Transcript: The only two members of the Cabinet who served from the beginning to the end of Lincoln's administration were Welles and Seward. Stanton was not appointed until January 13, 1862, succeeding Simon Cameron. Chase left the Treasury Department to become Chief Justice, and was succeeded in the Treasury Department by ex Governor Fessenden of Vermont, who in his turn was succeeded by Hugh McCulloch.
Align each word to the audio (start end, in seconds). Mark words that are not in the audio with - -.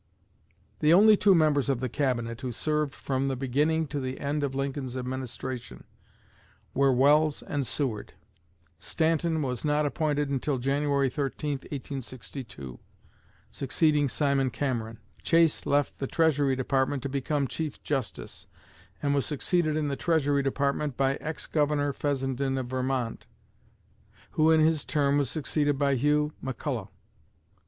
The 0.79 0.93
only 0.95 1.15
two 1.15 1.35
members 1.35 1.69
of 1.69 1.79
the 1.79 1.87
Cabinet 1.87 2.41
who 2.41 2.51
served 2.51 2.91
from 2.95 3.27
the 3.27 3.35
beginning 3.35 3.85
to 3.89 3.99
the 3.99 4.19
end 4.19 4.43
of 4.43 4.55
Lincoln's 4.55 4.97
administration 4.97 5.83
were 6.73 6.91
Welles 6.91 7.43
and 7.43 7.67
Seward. 7.67 8.13
Stanton 8.79 9.43
was 9.43 9.63
not 9.63 9.85
appointed 9.85 10.27
until 10.27 10.57
January 10.57 11.07
13, 11.07 11.51
1862, 11.51 12.79
succeeding 13.51 14.09
Simon 14.09 14.49
Cameron. 14.49 14.97
Chase 15.21 15.67
left 15.67 15.99
the 15.99 16.07
Treasury 16.07 16.55
Department 16.55 17.03
to 17.03 17.07
become 17.07 17.45
Chief 17.47 17.83
Justice, 17.83 18.47
and 19.03 19.13
was 19.13 19.27
succeeded 19.27 19.77
in 19.77 19.87
the 19.87 19.95
Treasury 19.95 20.41
Department 20.41 20.97
by 20.97 21.13
ex 21.17 21.45
Governor 21.45 21.93
Fessenden 21.93 22.57
of 22.57 22.65
Vermont, 22.71 23.27
who 24.31 24.49
in 24.49 24.61
his 24.61 24.83
turn 24.83 25.19
was 25.19 25.29
succeeded 25.29 25.77
by 25.77 25.93
Hugh 25.93 26.33
McCulloch. 26.43 26.89